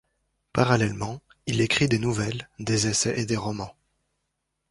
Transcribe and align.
Parallèlement, 0.51 1.21
il 1.45 1.61
écrit 1.61 1.87
des 1.87 1.99
nouvelles, 1.99 2.49
des 2.57 2.87
essais 2.87 3.19
et 3.19 3.25
des 3.27 3.37
romans. 3.37 3.75